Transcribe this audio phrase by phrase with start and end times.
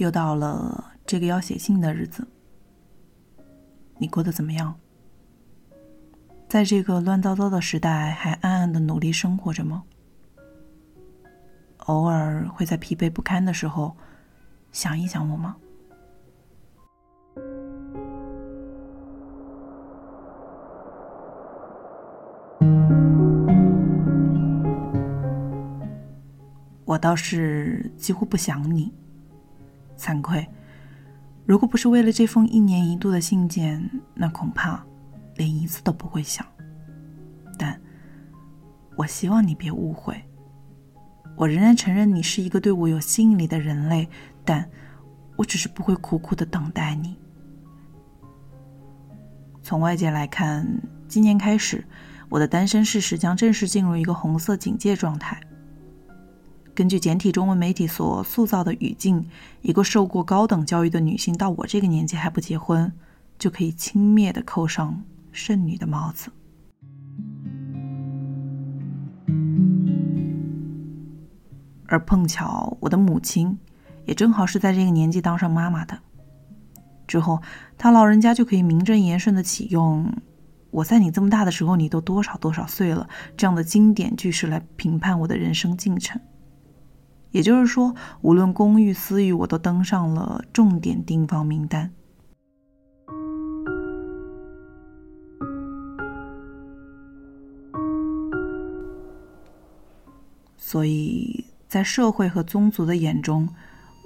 [0.00, 2.26] 又到了这个要写信的日子，
[3.98, 4.74] 你过得怎么样？
[6.48, 9.84] 在这个乱糟糟的时代，还暗暗的努力生活着吗？
[11.80, 13.94] 偶尔会在疲惫不堪的时候
[14.72, 15.56] 想一想我吗？
[26.86, 28.92] 我倒是几乎不想你，
[30.00, 30.46] 惭愧。
[31.44, 34.82] 如果不是为了这封一年一度的信件，那恐怕
[35.36, 36.46] 连一次都不会想。
[37.58, 37.78] 但
[38.96, 40.18] 我希望你别误会，
[41.36, 44.08] 我仍然承认你是一个对我有吸引力的人类，
[44.44, 44.66] 但
[45.36, 47.18] 我只是不会苦苦的等待你。
[49.62, 50.66] 从外界来看，
[51.08, 51.84] 今年开始，
[52.28, 55.40] 我的单身事实将正式进入一个红色警戒状态。
[56.80, 59.22] 根据简体中文媒体所塑造的语境，
[59.60, 62.90] 一个受过高等教育的女性到我这个年纪还不结婚，
[63.38, 66.30] 就可以轻蔑的扣上剩女的帽子。
[71.86, 73.58] 而碰巧我的母亲，
[74.06, 75.98] 也正好是在这个年纪当上妈妈的。
[77.06, 77.42] 之后，
[77.76, 80.10] 她老人家就可以名正言顺的启用
[80.72, 86.18] “我在你这么大的时候，你都多少多少岁了”这样的经典句式来评判我的人生进程。
[87.30, 91.92] 也就是说，无论公寓私域，我都登上了重点订房名单。
[100.56, 103.48] 所以在社会和宗族的眼中，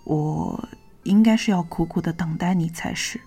[0.05, 0.69] 我
[1.03, 3.21] 应该是要苦苦的等待你才是。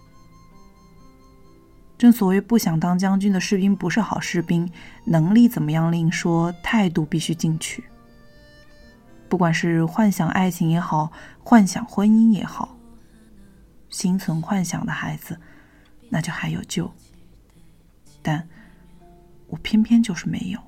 [1.97, 4.71] 正所谓，不想当将军的士兵不是好士兵，
[5.05, 7.83] 能力怎么样另说，态度必须进取。
[9.29, 12.77] 不管是幻想爱情也好，幻想婚姻也好，
[13.89, 15.39] 心存幻想的孩子，
[16.09, 16.91] 那就还有救。
[18.21, 18.47] 但
[19.47, 20.59] 我偏偏就是没有。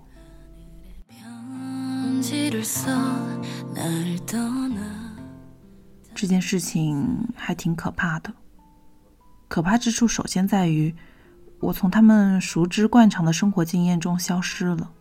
[6.14, 8.34] 这件事情还挺可怕的。
[9.48, 10.94] 可怕之处，首先在于
[11.60, 14.92] 我从他们熟知惯常的生活经验中消失了。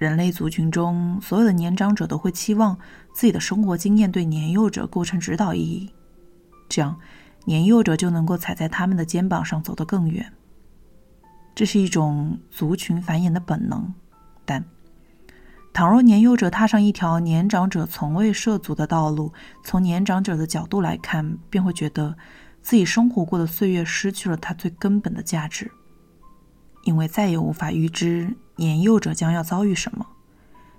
[0.00, 2.78] 人类族群中，所有的年长者都会期望
[3.12, 5.90] 自己的生活经验对年幼者构成指导意义，
[6.70, 6.98] 这样
[7.44, 10.32] 年幼者就能够踩在他们的肩膀上走得更远。
[11.54, 13.92] 这是一种族群繁衍的本能。
[14.46, 14.64] 但
[15.74, 22.16] 倘若年幼者踏上一条年长者从未涉足的道路，从年长者的角度来看，便会觉得
[22.62, 25.70] 自己生活过的岁月失去了它最根本的价值。
[26.84, 30.06] 因为再也无法预知年幼者将要遭遇什么，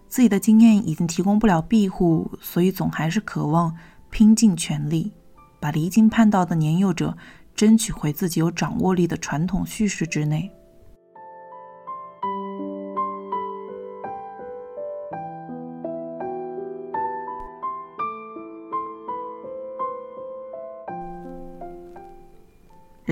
[0.08, 3.76] 自己的经验已经提供不了庇护，所以总还是渴望
[4.10, 5.12] 拼尽全力，
[5.60, 7.18] 把离经叛道的年幼者
[7.56, 10.52] 争取回自己有掌握力的传统叙事之内。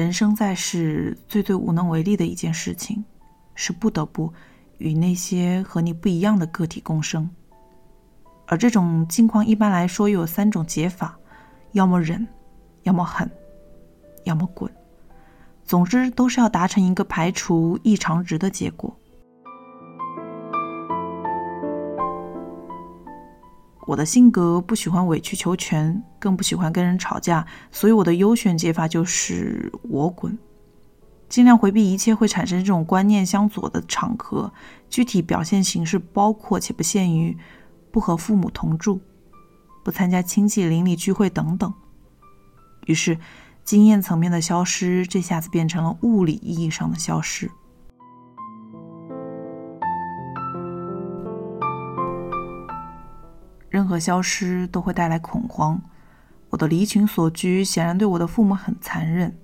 [0.09, 3.05] 人生在世，最最无能为力的一件事情，
[3.53, 4.33] 是不得不
[4.79, 7.29] 与那些和你不一样的个体共生。
[8.47, 11.15] 而这种境况一般来说又有三种解法：
[11.73, 12.27] 要么忍，
[12.81, 13.29] 要么狠，
[14.23, 14.67] 要么滚。
[15.63, 18.91] 总之，都是要达成一个排除异常值的结果。
[23.89, 30.37] 我的性格不喜欢委曲求全，更不喜欢跟人吵架，所以我的优选解法就是我滚，
[31.27, 34.53] 尽量回避一切会产生这种观念相左的场合。
[34.91, 37.35] 具体表现形式包括且不限于
[37.89, 39.01] 不和父母同住、
[39.83, 41.73] 不参加亲戚邻里聚会等等。
[42.85, 43.17] 于是，
[43.63, 47.49] 经验层面的消失，这下子变成了物理意义上的消失。
[53.89, 55.81] 和消失都会带来恐慌。
[56.51, 59.37] 我的离群所居显然对我的父母很残忍，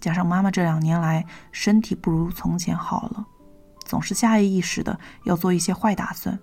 [0.00, 3.26] 加上妈妈这两年来身体不如从前好了，
[3.84, 6.38] 总是下意识的要做一些坏打算。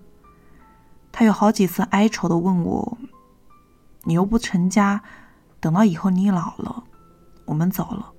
[1.12, 2.98] 她有好几次哀愁的问我
[4.04, 5.02] ：“你又不成家，
[5.60, 6.84] 等到以后你老了，
[7.44, 8.12] 我们走了，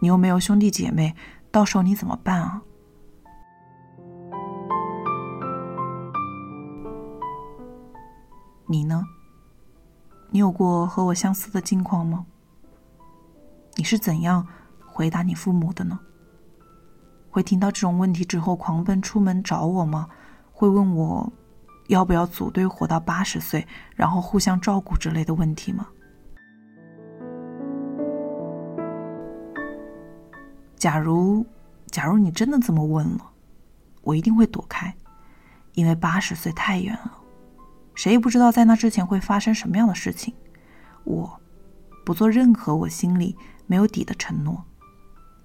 [0.00, 1.16] 你又没有兄弟姐妹，
[1.50, 2.62] 到时候你怎么办啊？”
[8.72, 9.06] 你呢？
[10.30, 12.24] 你有过和我相似的境况吗？
[13.74, 14.46] 你是怎样
[14.86, 16.00] 回答你父母的呢？
[17.28, 20.08] 会听到这种问题之后狂奔出门找我吗？
[20.50, 21.30] 会问我
[21.88, 25.86] 要不要组队活到八十岁，然后互相照顾之类的问题吗？
[30.76, 31.44] 假如，
[31.88, 33.30] 假如你真的这么问了，
[34.00, 34.94] 我一定会躲开，
[35.74, 37.18] 因为八十岁太远了，
[37.94, 40.34] 谁也不知道在那之前会发生什么样的事情。
[41.04, 41.40] 我
[42.04, 43.36] 不做任何我心里
[43.66, 44.64] 没有底的承诺，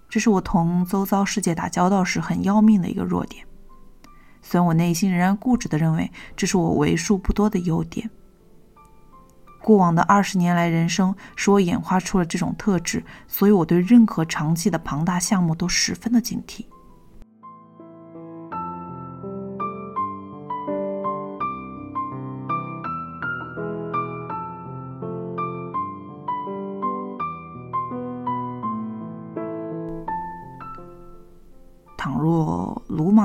[0.10, 3.46] 这是我同周遭世界打交道时很要命的一个弱点。
[4.42, 8.10] 虽然我内心仍然固执的认为这是我为数不多的优点。
[9.62, 16.66] 过往的二十年来，人生使我演化出了这种特质，所以我对任何长期的庞大项目都十分的警惕。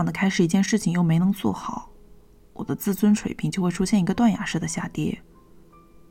[0.02, 1.88] 莽的开始一件事情又没能做好，
[2.54, 5.16] 我的自尊水平就会出现一个断崖式的下跌。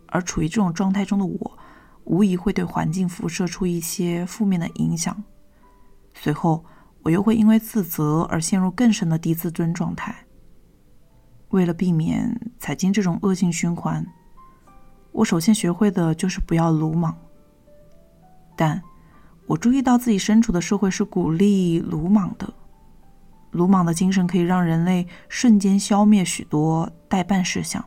[0.08, 1.58] 而处于这种状态中的我，
[2.06, 5.22] 无疑会对环境辐射出一些负面的影响。
[6.14, 6.64] 随后，
[7.04, 10.16] 我又会因为自责而陷入更深的低自尊状态。
[11.50, 14.08] 为了避免踩进这种恶性循环，
[15.12, 17.14] 我首先学会的就是不要鲁莽。
[18.56, 18.82] 但
[19.48, 22.54] 我注意到自己身处的社会是鼓励鲁莽的，
[23.52, 27.84] 鲁莽的精神可以让人类瞬间消灭许多待办事项，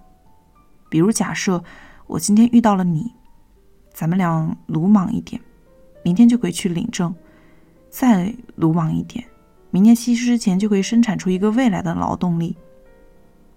[0.88, 1.62] 比如假设。
[2.06, 3.10] 我今天遇到了你，
[3.94, 5.40] 咱们俩鲁莽一点，
[6.02, 7.10] 明天就可以去领证；
[7.88, 9.24] 再鲁莽一点，
[9.70, 12.54] 明年七夕之前就可以生产出一个未来的劳动力。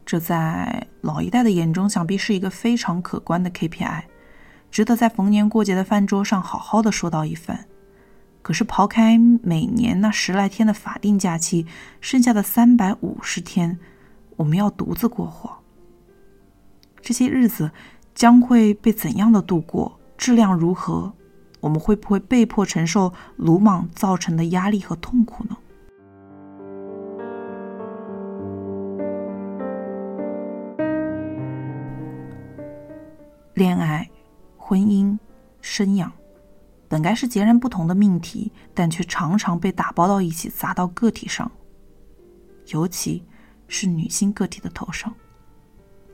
[0.05, 4.03] 这在老一代的眼中，想必是一个非常可观的 KPI，
[4.71, 7.66] 值得在逢年过节的饭桌上好好的说道一番。
[8.47, 11.65] 可是抛开每年那十来天的法定假期，
[11.99, 13.77] 剩下的三百五十天，
[14.37, 15.57] 我们要独自过活。
[17.01, 17.71] 这些日子。
[18.15, 19.99] 将会被怎样的度过？
[20.17, 21.13] 质量如何？
[21.59, 25.55] 我们会不会被迫承受鲁莽造成的压力和痛苦呢？
[33.53, 34.09] 恋爱、
[34.57, 35.19] 婚姻、
[35.61, 36.11] 生养，
[36.87, 41.51] 本该是截然不同的命题，但却常常被打包到一起，砸到个体上，
[42.67, 43.23] 尤其
[43.67, 45.13] 是女性个体的头上，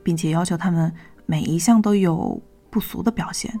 [0.02, 0.92] 并且要求他们。
[1.26, 2.38] 每一项都有
[2.68, 3.58] 不俗的表现，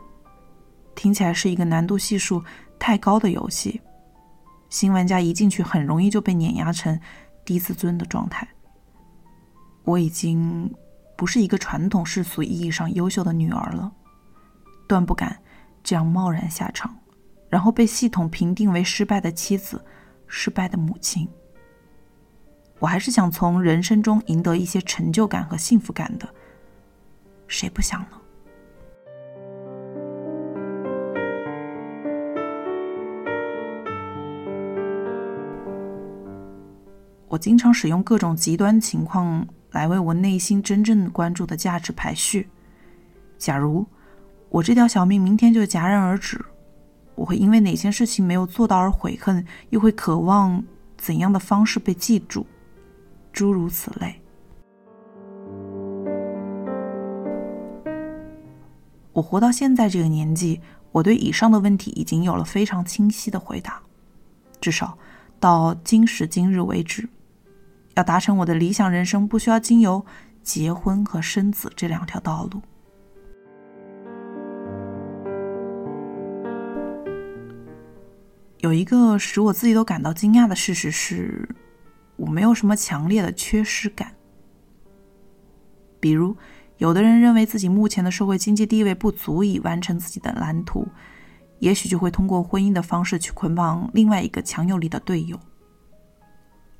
[0.94, 2.44] 听起来是一个难度系数
[2.78, 3.80] 太高的游戏。
[4.68, 7.00] 新玩家一进去，很容易就被碾压成
[7.42, 8.46] 低自尊的状态。
[9.84, 10.70] 我已经
[11.16, 13.90] 不是一个传统世俗意义上优秀的女儿了，
[14.86, 15.34] 断不敢
[15.82, 16.94] 这样贸然下场，
[17.54, 19.80] 然后被系统评定为失败的妻子、
[20.26, 21.28] 失败的母亲。
[22.80, 26.28] 我还是想从人生中赢得一些成就感和幸福感的。
[27.46, 28.08] 谁不想呢？
[37.28, 42.48] 我经常使用各种极端情况来为我内心真正关注的价值排序。
[43.38, 43.86] 假如
[44.48, 46.44] 我这条小命明天就戛然而止，
[47.14, 50.62] 我会因为哪件事情没有做到而悔恨，又会渴望
[50.96, 52.46] 怎样的方式被记住？
[53.32, 54.20] 诸如此类。
[59.12, 60.60] 我活到现在这个年纪，
[60.90, 63.80] 我对以上的问题已经有了非常清晰的回答。
[64.60, 64.98] 至少
[65.38, 67.08] 到今时今日为止，
[67.94, 70.04] 要达成我的理想人生，不需要经由
[70.42, 72.60] 结婚和生子这两条道路。
[78.64, 81.46] 有一个使我自己都感到惊讶的事实是，
[82.16, 84.14] 我没有什么强烈的缺失感，
[86.00, 86.34] 比如。
[86.78, 90.88] 有的人认为自己目前的社会经济地位不足以完成自己的蓝图，
[91.58, 95.38] 也许就会通过婚姻的方式去捆绑另外一个强有力的队友。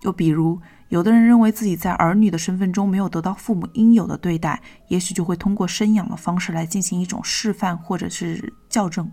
[0.00, 9.08] 又比如，有的人认为自己在儿女的身份中没有得到父母应有的对待，也许就会通过生养的方式来进行一种示范或者是校正。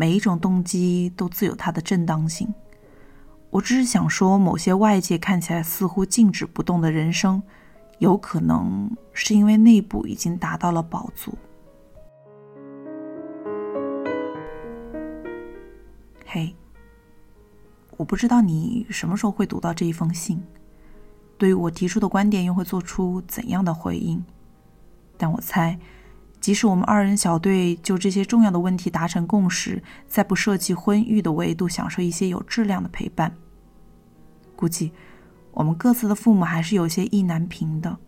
[0.00, 2.48] 每一种动机都自有它的正当性。
[3.50, 7.42] 我只是想说，某些外界看起来似乎静止不动的人生。
[7.98, 11.36] 有可能是因为内部已经达到了饱足。
[16.24, 16.56] 嘿，
[17.98, 20.42] 我不知道你什么时候会读到这一封信，
[21.36, 24.24] 对于我提出的观点又会做出怎样的回应？
[25.18, 25.78] 但我猜，
[26.40, 33.34] 即使我们二人小队就这些重要的问题达成共识，在不涉及婚育的维度享受一些有质量的陪伴，
[34.56, 34.92] 估计。
[35.52, 37.98] 我们各自的父母还是有些意难平的，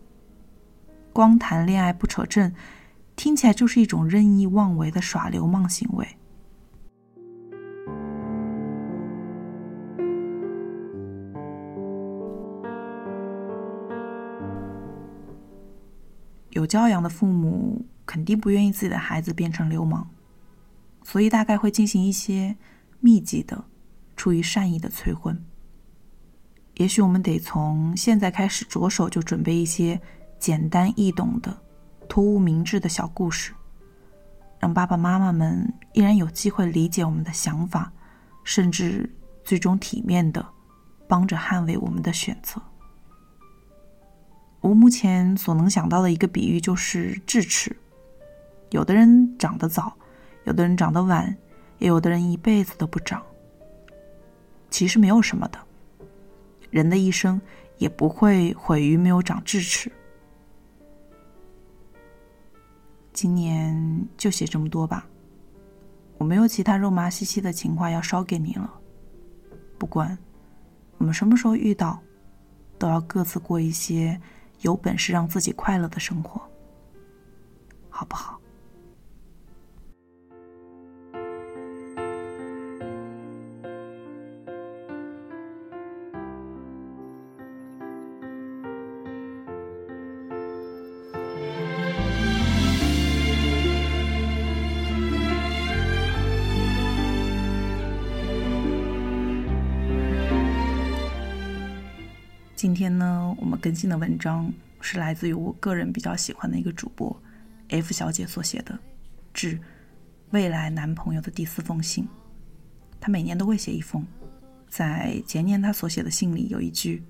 [1.11, 2.53] 光谈恋爱不扯证，
[3.17, 6.07] 听起来就是一种任意妄为的耍流氓行为。
[16.51, 20.07] 有教养的父母肯定不愿意自己的孩子变成流氓，
[21.03, 22.55] 所以大概会进行一些
[22.99, 23.65] 密集的、
[24.15, 25.43] 出于善意的催婚。
[26.75, 30.01] 也许我们得从现在开始着手，就准备一些
[30.39, 31.55] 简单易懂的、
[32.09, 33.53] 突兀明智的小故事，
[34.59, 37.93] 让爸爸妈妈们依然有机会理解我们的想法，
[38.43, 39.09] 甚至
[39.43, 40.45] 最终体面的
[41.07, 42.61] 帮着捍卫我们的选择。
[44.61, 47.75] 我目前所能想到的一个比喻就是智齿，
[48.73, 49.95] 有的人长得早，
[50.45, 51.37] 有的人长得晚，
[51.77, 53.21] 也有的人一辈子都不长。
[54.71, 55.59] 其实没有什么的，
[56.71, 57.39] 人的一生
[57.77, 59.91] 也不会毁于没有长智齿。
[63.13, 65.07] 今年就写这么多吧，
[66.17, 68.73] 我没有其他肉麻兮兮的情话要捎给你了。
[69.77, 70.17] 不管
[70.97, 72.01] 我们什么时候遇到，
[72.79, 74.19] 都要各自过一些。
[74.61, 76.41] 有本事让自己快乐的生活，
[102.63, 107.13] 今天呢，我们更新的文章是来自于我个人比较喜欢的一个主播
[107.67, 108.73] F 小姐所写的
[109.33, 109.59] 《致
[110.29, 112.05] 未来男朋友的第四封信》。
[113.01, 114.07] 她每年都会写一封，
[114.69, 117.03] 在前年她所写的信里有一句：“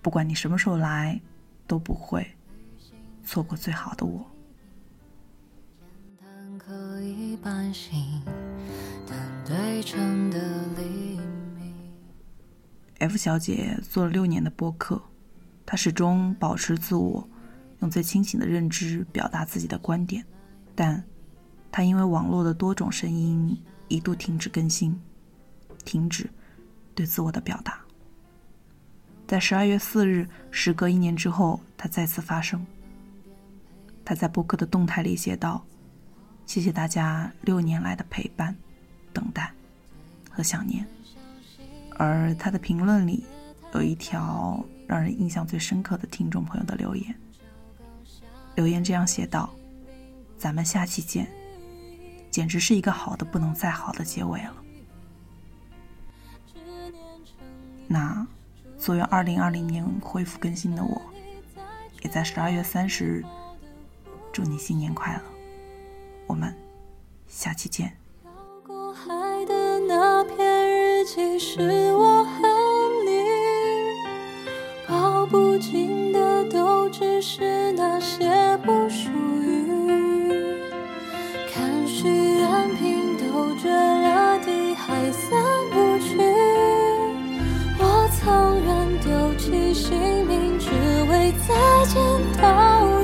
[0.00, 1.20] 不管你什么时候来，
[1.66, 2.24] 都不会
[3.24, 4.24] 错过最好的我。”
[6.64, 8.22] 可以半醒，
[9.04, 10.38] 但对称的
[10.76, 11.35] 黎明
[12.98, 15.02] F 小姐做了六年的播客，
[15.66, 17.28] 她始终保持自我，
[17.80, 20.24] 用最清醒的认知表达自己的观点。
[20.74, 21.04] 但，
[21.70, 24.98] 她因为网络的多种声音，一度停止更新，
[25.84, 26.30] 停止
[26.94, 27.80] 对自我的表达。
[29.26, 32.66] 在十二月四日，时隔一年之后，她再次发声。
[34.04, 35.62] 她在播客的动态里写道
[36.46, 38.56] ：“谢谢大家六年来的陪伴、
[39.12, 39.52] 等待
[40.30, 40.86] 和想念。”
[41.98, 43.24] 而他的评论里
[43.74, 47.14] 有一条让人印象最深刻的听众朋友的留言，
[48.54, 49.50] 留言这样写道
[50.38, 51.26] ：“咱们下期见。”
[52.30, 54.54] 简直是一个好的不能再好的结尾了。
[57.86, 58.26] 那
[58.76, 61.00] 所愿二零二零年恢复更新的我，
[62.02, 63.24] 也在十二月三十日
[64.32, 65.22] 祝你新年快乐。
[66.26, 66.54] 我们
[67.26, 67.96] 下期见。
[71.16, 71.58] 其实
[71.94, 72.46] 我和
[73.06, 73.10] 你
[74.86, 79.08] 抱不紧的，都只是那些不属
[79.42, 79.64] 于。
[81.50, 86.18] 看许愿瓶都绝了堤，还散不去。
[87.78, 90.68] 我曾愿丢弃性命，只
[91.10, 91.54] 为再
[91.86, 91.98] 见
[92.42, 92.95] 到。